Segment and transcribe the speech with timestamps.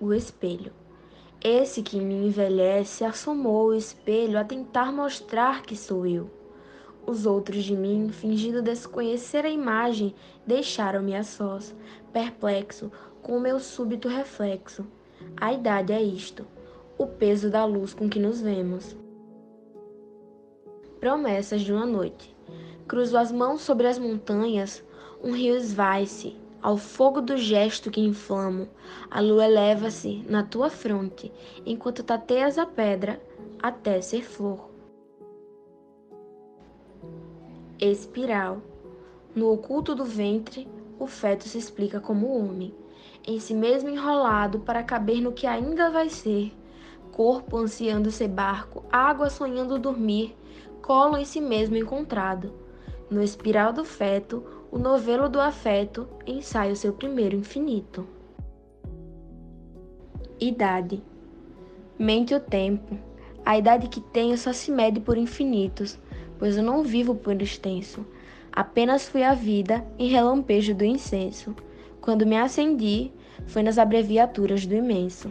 [0.00, 0.72] o espelho.
[1.42, 6.30] Esse que me envelhece assomou o espelho a tentar mostrar que sou eu.
[7.06, 10.14] Os outros de mim, fingindo desconhecer a imagem,
[10.46, 11.74] deixaram-me a sós,
[12.12, 12.90] perplexo
[13.22, 14.84] com o meu súbito reflexo.
[15.36, 16.46] A idade é isto,
[16.96, 18.96] o peso da luz com que nos vemos.
[21.00, 22.36] Promessas de uma noite.
[22.86, 24.82] Cruzo as mãos sobre as montanhas,
[25.22, 28.68] um rio esvai-se, ao fogo do gesto que inflamo,
[29.10, 31.32] a lua eleva-se na tua fronte,
[31.64, 33.20] enquanto tateias a pedra
[33.62, 34.68] até ser flor.
[37.80, 38.60] Espiral.
[39.34, 40.66] No oculto do ventre,
[40.98, 42.74] o feto se explica como homem,
[43.24, 46.52] em si mesmo enrolado para caber no que ainda vai ser,
[47.12, 50.36] corpo ansiando ser barco, água sonhando dormir,
[50.82, 52.52] colo em si mesmo encontrado.
[53.10, 58.06] No espiral do feto, o novelo do afeto ensaia o seu primeiro infinito.
[60.38, 61.02] Idade.
[61.98, 62.98] Mente o tempo.
[63.44, 65.98] A idade que tenho só se mede por infinitos,
[66.38, 68.06] pois eu não vivo por extenso.
[68.52, 71.56] Apenas fui a vida em relampejo do incenso.
[72.00, 73.10] Quando me acendi,
[73.46, 75.30] foi nas abreviaturas do imenso.